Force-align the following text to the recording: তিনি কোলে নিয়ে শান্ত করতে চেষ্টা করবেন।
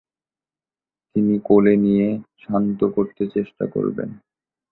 তিনি 1.15 1.35
কোলে 1.43 1.73
নিয়ে 1.77 2.07
শান্ত 2.41 2.79
করতে 2.95 3.23
চেষ্টা 3.35 3.65
করবেন। 3.65 4.09